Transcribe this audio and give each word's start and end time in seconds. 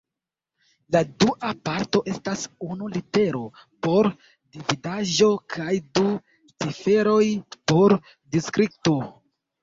La 0.93 0.99
dua 1.23 1.49
parto 1.67 1.99
estas 2.13 2.45
unu 2.67 2.87
litero 2.93 3.41
por 3.87 4.09
dividaĵo 4.55 5.27
kaj 5.57 5.75
du 5.99 6.03
ciferoj 6.65 7.21
por 7.73 7.95
distrikto. 8.37 8.97